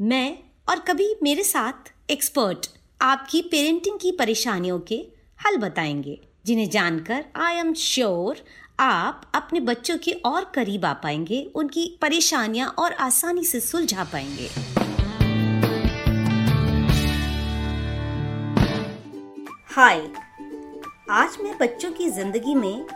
मैं 0.00 0.38
और 0.68 0.78
कभी 0.78 1.14
मेरे 1.22 1.42
साथ 1.42 1.92
एक्सपर्ट 2.10 2.66
आपकी 3.02 3.40
पेरेंटिंग 3.42 3.98
की 3.98 4.10
परेशानियों 4.12 4.78
के 4.80 4.94
हल 5.46 5.56
बताएँगे, 5.56 6.18
जिन्हें 6.46 6.68
जानकर 6.70 7.24
आई 7.36 7.54
एम 7.54 7.72
श्योर 7.74 8.42
आप 8.80 9.30
अपने 9.34 9.60
बच्चों 9.60 9.96
के 9.98 10.12
और 10.12 10.50
करीब 10.54 10.84
आ 10.84 10.92
पाएँगे, 10.92 11.42
उनकी 11.54 11.86
परेशानियाँ 12.02 12.68
और 12.78 12.92
आसानी 12.92 13.44
से 13.44 13.60
सुलझा 13.60 14.04
पाएँगे। 14.04 14.48
हाय 19.66 20.06
आज 21.10 21.38
मैं 21.42 21.58
बच्चों 21.58 21.92
की 21.92 22.10
ज़िंदगी 22.10 22.54
में 22.54 22.86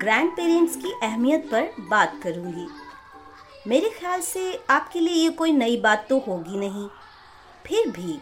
ग्रैंड 0.00 0.32
पेरेंट्स 0.32 0.76
की 0.76 0.92
अहमियत 1.02 1.50
पर 1.50 1.70
बात 1.90 2.20
करूँगी। 2.22 2.66
मेरे 3.66 3.90
ख्याल 3.90 4.20
से 4.20 4.58
आपके 4.70 5.00
लिए 5.00 5.14
ये 5.14 5.28
कोई 5.30 5.52
नई 5.52 5.76
बात 5.76 6.06
तो 6.08 6.18
होगी 6.18 6.58
नहीं। 6.58 6.88
फिर 7.64 7.90
भी 7.90 8.18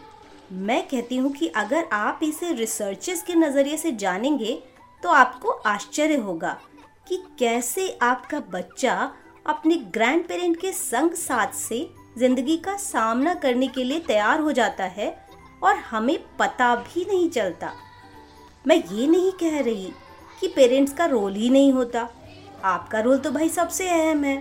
मैं 0.57 0.81
कहती 0.87 1.17
हूँ 1.17 1.31
कि 1.31 1.47
अगर 1.47 1.87
आप 1.93 2.19
इसे 2.23 2.51
रिसर्चेस 2.53 3.23
के 3.23 3.35
नज़रिए 3.35 3.77
से 3.77 3.91
जानेंगे 3.93 4.61
तो 5.03 5.09
आपको 5.11 5.49
आश्चर्य 5.49 6.15
होगा 6.17 6.57
कि 7.07 7.17
कैसे 7.39 7.89
आपका 8.01 8.39
बच्चा 8.51 8.93
अपने 9.45 9.75
ग्रैंड 9.93 10.27
पेरेंट 10.27 10.59
के 10.59 10.71
संग 10.71 11.13
साथ 11.17 11.53
से 11.55 11.87
ज़िंदगी 12.17 12.57
का 12.57 12.75
सामना 12.77 13.33
करने 13.33 13.67
के 13.67 13.83
लिए 13.83 13.99
तैयार 13.99 14.39
हो 14.39 14.51
जाता 14.51 14.83
है 14.89 15.09
और 15.63 15.75
हमें 15.89 16.17
पता 16.39 16.75
भी 16.77 17.05
नहीं 17.05 17.29
चलता। 17.29 17.73
मैं 18.65 18.75
ये 18.77 19.07
नहीं 19.07 19.31
कह 19.33 19.59
रही 19.61 19.91
कि 20.39 20.47
पेरेंट्स 20.47 20.93
का 20.93 21.05
रोल 21.05 21.33
ही 21.33 21.49
नहीं 21.49 21.71
होता। 21.73 22.07
आपका 22.63 22.99
रोल 22.99 23.17
तो 23.17 23.31
भाई 23.31 23.49
सबसे 23.49 23.89
अहम 23.89 24.23
है। 24.23 24.37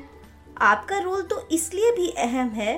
आपका 0.63 0.99
रोल 0.99 1.23
तो 1.23 1.41
इसलिए 1.53 1.91
भी 1.91 2.09
अहम 2.19 2.49
है 2.49 2.75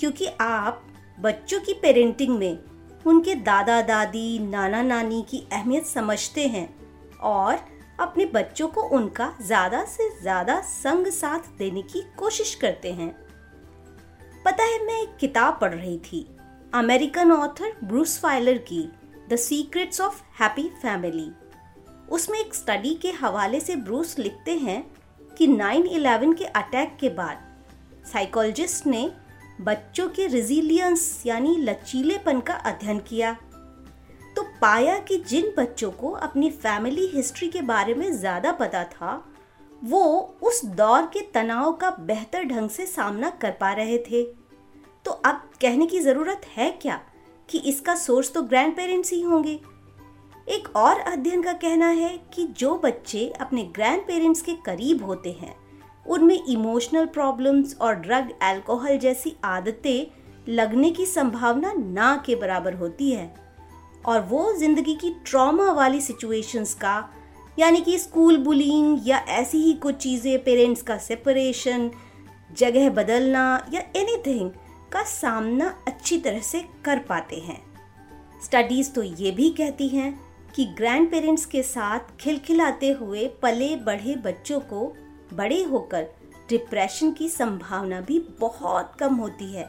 क्योंकि 0.00 0.26
आप 0.40 0.82
बच्चों 1.20 1.60
की 1.60 1.74
पेरेंटिंग 1.74 2.38
में 2.38 2.58
उनके 3.06 3.34
दादा, 3.34 3.80
दादी, 3.82 4.38
नाना, 4.38 4.82
नानी 4.82 5.24
की 5.30 5.42
अहमियत 5.52 5.86
समझते 5.86 6.46
हैं 6.46 6.68
और 7.18 7.58
अपने 8.00 8.24
बच्चों 8.26 8.68
को 8.68 8.82
उनका 8.96 9.32
ज़्यादा 9.42 9.84
से 9.84 10.08
ज़्यादा 10.20 10.60
संग 10.60 11.06
साथ 11.06 11.48
देने 11.58 11.82
की 11.82 12.02
कोशिश 12.18 12.54
करते 12.54 12.92
हैं। 12.92 13.10
पता 14.44 14.64
है, 14.64 14.84
मैं 14.86 15.00
एक 15.02 15.16
किताब 15.16 15.58
पढ़ 15.60 15.74
रही 15.74 15.98
थी, 15.98 16.26
अमेरिकन 16.74 17.32
ऑथर 17.32 17.72
ब्रूस 17.84 18.18
फाइलर 18.20 18.58
की 18.70 18.82
the 19.28 19.36
secrets 19.36 20.00
of 20.00 20.22
happy 20.40 20.68
family 20.82 21.30
उसमें 22.10 22.38
एक 22.38 22.54
स्टडी 22.54 22.94
के 22.94 23.10
हवाले 23.12 23.60
से 23.60 23.76
ब्रूस 23.78 24.18
लिखते 24.18 24.56
हैं 24.58 24.84
कि 25.38 25.46
9/11 25.48 26.32
के 26.32 26.44
अटैक 26.44 26.96
के 27.00 27.08
बाद 27.10 27.38
साइकोलॉजिस्ट 28.12 28.86
ने 28.86 29.10
बच्चों 29.60 30.08
के 30.08 30.26
रिजिलियंस 30.26 31.22
यानी 31.26 31.56
लचीलेपन 31.58 32.40
का 32.40 32.54
अध्ययन 32.54 32.98
किया। 33.00 33.32
तो 34.36 34.42
पाया 34.60 34.98
कि 34.98 35.16
जिन 35.28 35.52
बच्चों 35.58 35.90
को 35.90 36.10
अपनी 36.20 36.50
फैमिली 36.52 37.06
हिस्ट्री 37.06 37.48
के 37.48 37.62
बारे 37.62 37.94
में 37.94 38.10
ज़्यादा 38.12 38.52
पता 38.52 38.84
था, 38.84 39.24
वो 39.82 40.36
उस 40.42 40.64
दौर 40.66 41.06
के 41.06 41.20
तनाव 41.34 41.72
का 41.72 41.90
बेहतर 42.00 42.44
ढंग 42.44 42.70
से 42.70 42.86
सामना 42.86 43.30
कर 43.42 43.50
पा 43.50 43.72
रहे 43.72 43.98
थे। 44.00 44.22
तो 45.04 45.10
अब 45.10 45.42
कहने 45.60 45.86
की 45.86 46.00
ज़रूरत 46.00 46.42
है 46.56 46.70
क्या 46.82 47.00
कि 47.48 47.58
इसका 47.60 47.94
सोर्स 47.96 48.32
तो 48.32 48.42
ग्रैंड 48.42 48.74
पेरेंट्स 48.76 49.12
ही 49.12 49.20
होंगे? 49.22 49.58
एक 50.48 50.68
और 50.76 51.00
अध्ययन 51.00 51.42
का 51.42 51.52
कहना 51.52 51.88
है 51.88 52.08
कि 52.34 52.46
जो 52.58 52.74
बच्चे 52.78 53.26
अपने 53.40 53.62
ग्रैंड 53.64 54.00
पेरेंट्स 54.02 54.40
के 54.42 54.52
करीब 54.66 55.04
होते 55.04 55.32
हैं, 55.32 55.54
उनमें 56.06 56.38
इमोशनल 56.48 57.06
प्रॉब्लम्स 57.06 57.76
और 57.80 57.94
ड्रग 57.94 58.32
अल्कोहल 58.42 58.98
जैसी 58.98 59.34
आदतें 59.44 60.06
लगने 60.48 60.90
की 60.90 61.06
संभावना 61.06 61.72
ना 61.76 62.14
के 62.26 62.34
बराबर 62.34 62.74
होती 62.74 63.10
है। 63.10 63.34
और 64.06 64.20
वो 64.20 64.52
ज़िंदगी 64.52 64.94
की 64.94 65.10
ट्रॉमा 65.26 65.70
वाली 65.72 66.00
सिचुएशंस 66.00 66.74
का, 66.74 67.08
यानी 67.58 67.80
कि 67.80 67.98
स्कूल 67.98 68.38
बुलिंग 68.38 69.08
या 69.08 69.18
ऐसी 69.30 69.58
ही 69.58 69.72
कुछ 69.74 69.96
चीज़ें 69.96 70.42
पेरेंट्स 70.44 70.82
का 70.82 70.96
सेपरेशन 70.98 71.90
जगह 72.58 72.90
बदलना 72.90 73.44
या 73.74 73.80
एनीथिंग 73.96 74.50
का 74.92 75.02
सामना 75.02 75.74
अच्छी 75.88 76.18
तरह 76.18 76.40
से 76.40 76.64
कर 76.84 76.98
पाते 76.98 77.36
हैं। 77.36 77.62
स्टडीज़ 78.44 78.92
तो 78.92 79.02
ये 79.02 79.30
भी 79.30 79.50
कहती 79.50 79.88
हैं 79.88 80.31
कि 80.56 80.64
ग्रैंड 80.64 81.10
पेरेंट्स 81.10 81.46
के 81.46 81.62
साथ 81.62 82.16
खिलखिलाते 82.20 82.90
हुए 82.90 83.26
पले 83.42 83.76
बढ़े 83.76 84.16
बच्चों 84.16 84.60
को 84.60 84.92
बड़े 85.34 85.62
होकर 85.62 86.06
डिप्रेशन 86.48 87.12
की 87.12 87.28
संभावना 87.28 88.00
भी 88.00 88.18
बहुत 88.40 88.92
कम 89.00 89.14
होती 89.14 89.52
है। 89.52 89.68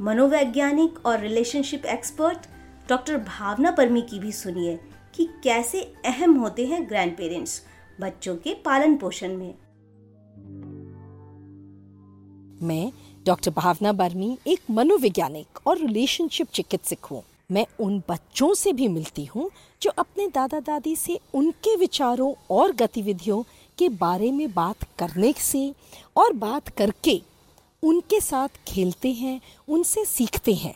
मनोवैज्ञानिक 0.00 1.06
और 1.06 1.20
relationship 1.20 1.84
expert 1.86 2.38
doctor 2.88 3.16
Bhavna 3.18 3.70
Barmi 3.70 4.02
की 4.02 4.18
भी 4.18 4.32
सुनिए 4.32 4.78
कि 5.14 5.28
कैसे 5.44 5.80
अहम 6.04 6.34
होते 6.34 6.66
हैं 6.66 6.88
ग्रैंड 6.88 7.16
पेरेंट्स 7.16 7.62
बच्चों 8.00 8.36
के 8.36 8.54
पालन 8.54 8.96
पोषण 8.96 9.36
में। 9.36 9.54
मैं 12.62 12.92
डॉक्टर 13.26 13.50
भावना 13.50 13.92
बर्मी 13.92 14.38
एक 14.46 14.60
मनोवैज्ञानिक 14.70 15.66
और 15.66 15.78
रिलेशनशिप 15.78 16.48
चिकित्सक 16.48 17.04
हूँ। 17.04 17.22
मैं 17.50 17.66
उन 17.80 17.98
बच्चों 18.08 18.52
से 18.54 18.72
भी 18.72 18.88
मिलती 18.88 19.24
हूँ 19.24 19.50
जो 19.82 19.90
अपने 19.98 20.26
दादा 20.28 20.60
दादी 20.60 20.94
से 20.96 21.18
उनके 21.34 21.76
विचारों 21.76 22.32
और 22.50 22.72
गतिविधियों 22.72 23.42
के 23.78 23.88
बारे 23.88 24.30
में 24.32 24.52
बात 24.54 24.84
करने 24.98 25.32
से 25.32 25.72
और 26.16 26.32
बात 26.34 26.68
करके 26.68 27.20
उनके 27.82 28.20
साथ 28.20 28.48
खेलते 28.68 29.12
हैं, 29.12 29.40
उनसे 29.68 30.04
सीखते 30.04 30.54
हैं 30.54 30.74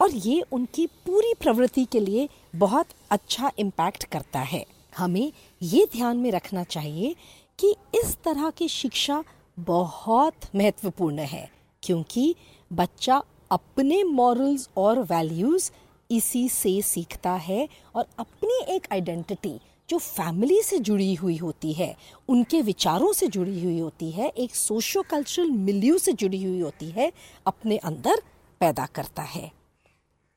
और 0.00 0.10
ये 0.10 0.40
उनकी 0.52 0.86
पूरी 1.06 1.32
प्रवृत्ति 1.40 1.84
के 1.84 2.00
लिए 2.00 2.28
बहुत 2.56 2.86
अच्छा 3.10 3.50
इम्पैक्ट 3.58 4.04
करता 4.04 4.40
है। 4.40 4.64
हमें 4.96 5.32
ये 5.62 5.86
ध्यान 5.92 6.16
में 6.16 6.30
रखना 6.30 6.64
चाहिए 6.64 7.14
कि 7.58 7.74
इस 7.94 8.16
तरह 8.24 8.50
की 8.50 8.68
शिक्षा 8.68 9.22
बहुत 9.58 10.34
महत्वपूर्ण 10.54 11.18
है, 11.18 11.48
क्योंकि 11.82 12.34
बच्चा 12.70 13.22
अपने 13.50 14.02
मॉरल्स 14.04 14.68
और 14.76 14.98
वैल्यूज़ 15.02 15.70
इसी 16.16 16.48
से 16.48 16.82
सीखता 16.82 17.32
है 17.32 17.68
और 17.94 18.06
अपनी 18.18 18.74
एक 18.74 18.86
आइडेंटिटी 18.92 19.60
जो 19.88 19.98
फैमिली 19.98 20.62
से 20.62 20.78
जुड़ी 20.78 21.14
हुई 21.14 21.36
होती 21.36 21.72
है, 21.72 21.94
उनके 22.28 22.62
विचारों 22.62 23.12
से 23.12 23.28
जुड़ी 23.28 23.64
हुई 23.64 23.78
होती 23.78 24.10
है, 24.10 24.28
एक 24.28 24.54
सोशो 24.54 25.02
कल्चरल 25.02 25.50
मिल्यू 25.50 25.98
से 25.98 26.12
जुड़ी 26.12 26.42
हुई 26.44 26.60
होती 26.60 26.90
है, 26.90 27.12
अपने 27.46 27.76
अंदर 27.76 28.22
पैदा 28.60 28.86
करता 28.86 29.22
है। 29.22 29.50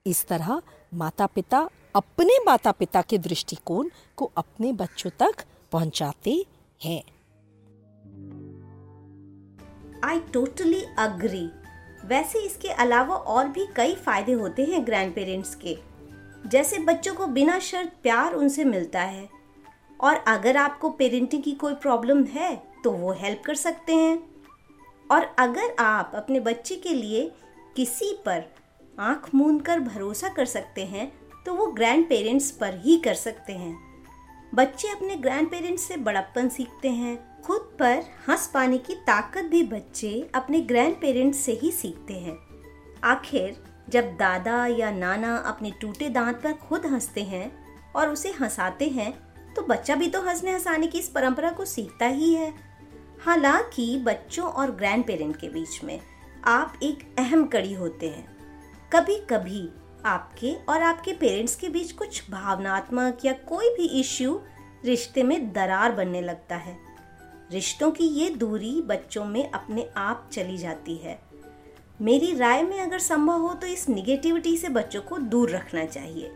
इस 0.06 0.26
तरह 0.28 0.62
माता 0.94 1.26
पिता 1.26 1.70
अपने 1.96 2.38
माता 2.46 2.72
पिता 2.72 3.02
के 3.02 3.18
दृष्टिकोण 3.18 3.90
को 4.16 4.32
अपने 4.38 4.74
बच्चों 4.74 5.10
तक 5.10 5.44
पहुंचाते 5.72 6.46
हैं। 6.84 7.02
आई 10.04 10.20
टोटली 10.20 10.82
अग्री 11.00 11.48
वैसे 12.08 12.40
इसके 12.40 12.70
अलावा 12.70 13.16
और 13.16 13.48
भी 13.48 13.66
कई 13.76 13.94
फ़ायदे 13.96 14.32
होते 14.32 14.64
हैं 14.64 14.86
ग्रैंड 14.86 15.14
पेरेंट्स 15.16 15.56
के। 15.56 15.78
जैसे 16.46 16.80
बच्चों 16.80 17.14
को 17.16 17.28
बिना 17.28 17.58
शर्त 17.60 17.92
प्यार 18.04 18.34
उनसे 18.34 18.64
मिलता 18.64 19.02
है। 19.02 19.28
और 20.00 20.16
अगर 20.28 20.58
आपको 20.58 20.90
पेरेंटिंग 20.90 21.44
की 21.44 21.52
कोई 21.52 21.74
प्रॉब्लम 21.74 22.24
है 22.24 22.56
तो 22.84 22.92
वो 22.92 23.12
हेल्प 23.14 23.42
कर 23.46 23.56
सकते 23.56 23.96
हैं। 23.96 24.18
और 25.10 25.24
अगर 25.40 25.76
आप 25.80 26.12
अपने 26.16 26.40
बच्चे 26.40 26.76
के 26.76 26.94
लिए 26.94 27.32
किसी 27.76 28.14
पर 28.26 28.44
आँख 28.98 29.30
मूंद 29.36 29.62
कर 29.62 29.80
भरोसा 29.80 30.30
कर 30.30 30.46
सकते 30.46 30.86
हैं 30.86 31.12
तो 31.46 31.54
वो 31.54 31.66
ग्रैंड 31.68 32.08
पेरेंट्स 32.10 32.52
पर 32.52 32.80
ही 32.80 32.98
कर 32.98 33.14
सकते 33.14 33.54
हैं। 33.54 33.76
बच्चे 34.56 34.88
अपने 34.88 35.16
ग्रैंड 35.16 35.50
पेरेंट्स 35.50 35.84
से 35.84 35.98
बड़प्पन 35.98 36.50
सीखते 36.50 36.90
हैं। 36.90 37.18
खुद 37.46 37.62
पर 37.80 38.04
हंस 38.28 38.48
पाने 38.54 38.78
की 38.78 38.94
ताकत 39.08 39.44
भी 39.44 39.62
बच्चे 39.64 40.30
अपने 40.36 40.60
ग्रैंड 40.62 40.96
पेरेंट्स 40.96 41.40
से 41.40 41.52
ही 41.52 41.72
सीखते 41.72 42.14
हैं। 42.14 42.38
आखिर, 43.04 43.58
जब 43.90 44.06
दादा 44.12 44.66
या 44.68 44.90
नाना 44.92 45.36
अपने 45.38 45.72
टूटे 45.72 46.10
दांत 46.10 46.36
पर 46.36 46.54
खुद 46.60 46.86
हँसते 46.86 47.24
हैं 47.24 47.52
और 47.94 48.10
उसे 48.10 48.32
हंसाते 48.32 48.88
हैं 48.90 49.14
तो 49.54 49.62
बच्चा 49.62 49.96
भी 49.96 50.08
तो 50.08 50.22
हंसने 50.22 50.52
हंसाने 50.52 50.88
की 50.88 51.00
इस 51.00 51.10
परंपरा 51.10 51.52
को 51.52 51.66
सीखता 51.66 52.06
ही 52.06 52.34
है। 52.34 52.54
हालाँकि 53.26 53.98
बच्चों 53.98 54.46
और 54.46 54.72
ग्रैंड 54.72 55.06
पेरेंट 55.08 55.36
के 55.36 55.50
बीच 55.50 55.84
में 55.84 56.00
आप 56.46 56.80
एक 56.84 57.08
अहम 57.20 57.46
कड़ी 57.46 57.74
होते 57.74 58.10
हैं। 58.10 58.28
कभी 58.94 59.18
कभी 59.30 59.70
आपके 60.06 60.56
और 60.70 60.82
आपके 60.82 61.14
पेरेंट्स 61.14 61.56
के 61.56 61.70
बीच 61.70 61.92
कुछ 61.92 62.30
भावनात्मक 62.32 63.26
या 63.26 63.34
कोई 63.48 63.70
भी 63.70 63.88
इश्यू 64.00 64.42
रिश्ते 64.86 65.24
में 65.24 65.52
दरार 65.54 65.92
बनने 65.92 66.22
लगता 66.22 66.56
है। 66.56 66.85
रिश्तों 67.52 67.92
की 67.92 68.04
ये 68.04 68.30
दूरी 68.30 68.82
बच्चों 68.82 69.26
में 69.26 69.52
अपने 69.52 69.88
आप 69.98 70.30
चली 70.34 70.58
जाती 70.58 70.96
है। 70.96 71.20
मेरी 72.02 72.34
राय 72.36 72.64
में 72.64 72.80
अगर 72.80 73.00
संभव 73.00 73.42
हो 73.42 73.54
तो 73.54 73.68
इस 73.68 73.88
निगेटिविटी 73.90 74.56
से 74.58 74.70
बच्चों 74.70 75.02
को 75.02 75.18
दूर 75.18 75.52
रखना 75.52 75.86
चाहिए। 75.86 76.32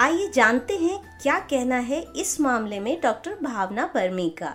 आइए 0.00 0.30
जानते 0.30 0.76
हैं 0.76 0.98
क्या 1.22 1.38
कहना 1.40 1.76
है 1.76 2.00
इस 2.16 2.40
मामले 2.40 2.80
में 2.80 3.00
डॉक्टर 3.00 3.38
भावना 3.42 3.86
परमी 3.86 4.28
का 4.30 4.54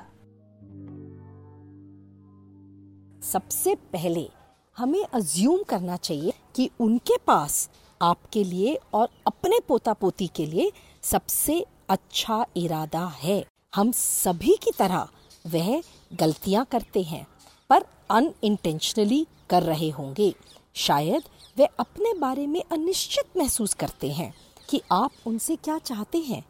सबसे 3.23 3.75
पहले 3.93 4.29
हमें 4.77 5.03
अज्यूम 5.03 5.63
करना 5.63 5.97
चाहिए 5.97 6.33
कि 6.55 6.69
उनके 6.79 7.17
पास 7.17 7.69
आपके 8.01 8.43
लिए 8.43 8.77
और 8.93 9.07
अपने 9.27 9.59
पोता 9.67 9.93
पोती 9.93 10.27
के 10.27 10.45
लिए 10.45 10.71
सबसे 11.03 11.65
अच्छा 11.89 12.45
इरादा 12.57 13.05
है। 13.17 13.43
हम 13.75 13.91
सभी 13.91 14.55
की 14.63 14.71
तरह 14.79 15.07
वह 15.45 15.81
गलतियाँ 16.13 16.65
करते 16.65 17.01
हैं, 17.01 17.25
पर 17.69 17.85
अनइंटेंशनली 18.09 19.25
कर 19.49 19.63
रहे 19.63 19.89
होंगे। 19.89 20.33
शायद 20.75 21.23
वे 21.57 21.65
अपने 21.79 22.13
बारे 22.13 22.45
में 22.47 22.61
अनिश्चित 22.71 23.37
महसूस 23.37 23.73
करते 23.73 24.11
हैं 24.11 24.33
कि 24.69 24.81
आप 24.91 25.11
उनसे 25.27 25.55
क्या 25.55 25.77
चाहते 25.77 26.17
हैं 26.17 26.43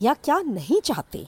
या 0.00 0.14
क्या 0.14 0.38
नहीं 0.40 0.80
चाहते। 0.80 1.26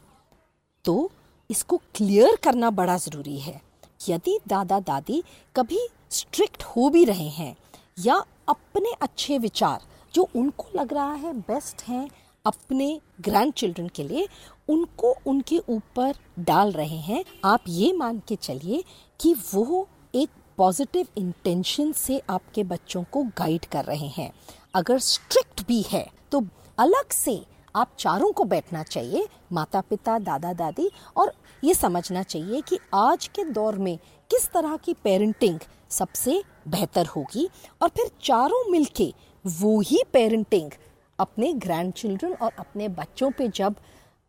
तो 0.84 1.10
इसको 1.50 1.76
क्लियर 1.94 2.36
करना 2.36 2.70
बड़ा 2.70 2.96
ज़रूरी 2.96 3.38
है 3.38 3.60
यदि 4.08 4.38
दादा 4.48 4.80
दादी 4.80 5.22
कभी 5.56 5.78
स्ट्रिक्ट 6.10 6.62
हो 6.62 6.88
भी 6.90 7.04
रहे 7.04 7.28
हैं 7.28 7.54
या 7.98 8.14
अपने 8.48 8.92
अच्छे 9.02 9.38
विचार, 9.38 9.82
जो 10.14 10.28
उनको 10.36 10.64
लग 10.76 10.92
रहा 10.92 11.12
है 11.14 11.32
बेस्ट 11.32 11.82
हैं 11.82 12.08
अपने 12.44 13.00
ग्रैंड 13.20 13.52
चिल्ड्रन 13.52 13.88
के 13.88 14.02
लिए 14.02 14.26
उनको 14.68 15.14
उनके 15.26 15.58
ऊपर 15.68 16.14
डाल 16.38 16.72
रहे 16.72 16.96
हैं। 16.98 17.24
आप 17.44 17.64
ये 17.68 17.92
मान 17.92 18.20
के 18.28 18.36
चलिए 18.36 18.82
कि 19.20 19.34
वो 19.54 19.86
एक 20.14 20.28
पॉजिटिव 20.58 21.06
इंटेंशन 21.18 21.92
से 21.92 22.20
आपके 22.30 22.64
बच्चों 22.64 23.02
को 23.04 23.22
गाइड 23.38 23.64
कर 23.64 23.84
रहे 23.84 24.08
हैं। 24.08 24.30
अगर 24.74 24.98
स्ट्रिक्ट 24.98 25.66
भी 25.68 25.80
है 25.82 26.06
तो 26.32 26.44
अलग 26.78 27.10
से 27.12 27.40
आप 27.74 27.96
चारों 27.98 28.30
को 28.32 28.44
बैठना 28.44 28.82
चाहिए 28.82 29.26
माता 29.52 29.80
पिता 29.80 30.18
दादा 30.18 30.52
दादी 30.52 30.90
और 31.16 31.32
ये 31.64 31.74
समझना 31.74 32.22
चाहिए 32.22 32.60
कि 32.60 32.78
आज 32.94 33.26
के 33.26 33.44
दौर 33.44 33.78
में 33.78 33.96
किस 34.30 34.48
तरह 34.48 34.76
की 34.76 34.94
पेरेंटिंग 34.94 35.58
सबसे 35.90 36.42
बेहतर 36.68 37.06
होगी। 37.06 37.48
और 37.82 37.88
फिर 37.88 38.10
चारों 38.22 38.70
मिलके 38.70 39.12
वो 39.44 39.80
ही 39.80 40.02
पेरेंटिंग 40.12 40.70
अपने 41.18 41.52
ग्रैंड 41.54 41.92
चिल्ड्रन 41.92 42.32
और 42.32 42.52
अपने 42.58 42.88
बच्चों 42.90 43.30
पे 43.30 43.48
जब 43.48 43.76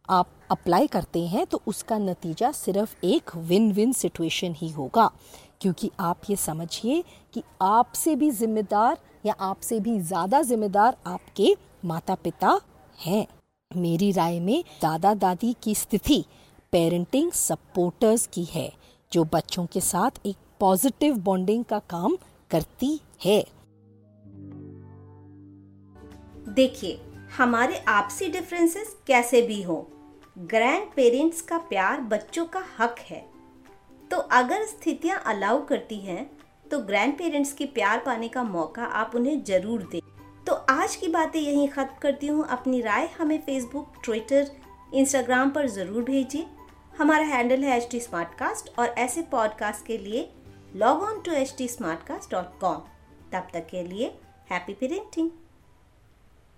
आप 0.09 0.29
अप्लाई 0.51 0.87
करते 0.87 1.25
हैं 1.27 1.45
तो 1.45 1.61
उसका 1.67 1.97
नतीजा 1.97 2.51
सिर्फ़ 2.51 2.95
एक 3.05 3.35
विन 3.37 3.71
विन 3.71 3.93
सिचुएशन 3.93 4.53
ही 4.53 4.69
होगा। 4.69 5.09
क्योंकि 5.61 5.89
आप 5.99 6.21
ये 6.29 6.35
समझिए 6.35 7.03
कि 7.33 7.43
आपसे 7.61 8.15
भी 8.15 8.29
जिम्मेदार 8.31 8.97
या 9.25 9.33
आपसे 9.41 9.79
भी 9.79 9.99
ज़्यादा 10.01 10.41
जिम्मेदार 10.41 10.97
आपके 11.07 11.55
माता 11.85 12.15
पिता 12.15 12.59
हैं। 12.99 13.25
मेरी 13.71 14.11
राय 14.11 14.39
में 14.39 14.63
दादा 14.81 15.13
दादी 15.15 15.55
की 15.63 15.75
स्थिति 15.75 16.23
पेरेंटिंग 16.73 17.31
सपोर्टर्स 17.31 18.27
की 18.27 18.43
है, 18.45 18.71
जो 19.11 19.23
बच्चों 19.23 19.65
के 19.65 19.81
साथ 19.81 20.25
एक 20.25 20.35
पॉजिटिव 20.59 21.17
बॉन्डिंग 21.17 21.63
का 21.65 21.79
काम 21.89 22.17
करती 22.51 22.99
है। 23.25 23.43
देखिए, 26.55 26.99
हमारे 27.37 27.77
आपसी 27.87 28.27
डिफरेंसेस 28.29 28.95
कैसे 29.07 29.41
भी 29.41 29.61
हो 29.61 29.75
ग्रैंड 30.45 30.85
पेरेंट्स 30.95 31.41
का 31.41 31.57
प्यार 31.69 32.01
बच्चों 32.03 32.45
का 32.45 32.63
हक 32.77 32.99
है। 32.99 33.19
तो 34.11 34.17
अगर 34.17 34.65
स्थितियाँ 34.65 35.21
अलाउ 35.27 35.65
करती 35.65 35.99
हैं 35.99 36.29
तो 36.71 36.79
ग्रैंड 36.81 37.17
पेरेंट्स 37.17 37.53
की 37.53 37.65
प्यार 37.75 38.01
पाने 38.05 38.27
का 38.27 38.43
मौका 38.43 38.83
आप 38.93 39.11
उन्हें 39.15 39.43
ज़रूर 39.43 39.83
दें। 39.91 39.99
तो 40.47 40.53
आज 40.53 40.95
की 40.95 41.07
बातें 41.07 41.39
यहीं 41.39 41.67
ख़त्म 41.67 41.99
करती 42.01 42.27
हूँ। 42.27 42.47
अपनी 42.47 42.81
राय 42.81 43.09
हमें 43.19 43.39
फेसबुक 43.41 44.01
ट्विटर 44.03 44.51
इंस्टाग्राम 44.93 45.49
पर 45.49 45.67
ज़रूर 45.69 46.03
भेजिए। 46.03 46.45
हमारा 46.97 47.25
हैंडल 47.27 47.63
है 47.63 47.77
एच 47.77 47.87
टी 47.91 47.99
और 48.71 48.87
ऐसे 48.87 49.21
पॉडकास्ट 49.31 49.85
के 49.85 49.97
लिए 49.97 50.29
log 50.75 51.01
on 51.03 51.21
to 51.21 51.31
H 51.33 51.55
T 51.57 51.67
तब 51.67 53.47
तक 53.53 53.67
के 53.71 53.83
लिए 53.83 54.07
हैप्पी 54.51 54.73
पेरेंटिंग 54.73 55.29